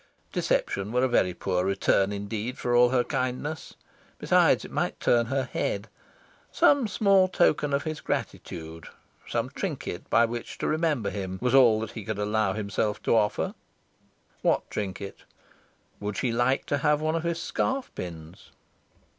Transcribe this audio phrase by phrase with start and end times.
[0.33, 3.75] Deception were a very poor return indeed for all her kindness.
[4.17, 5.89] Besides, it might turn her head.
[6.51, 8.87] Some small token of his gratitude
[9.27, 13.15] some trinket by which to remember him was all that he could allow himself to
[13.15, 13.53] offer...
[14.41, 15.19] What trinket?
[15.99, 18.49] Would she like to have one of his scarf pins?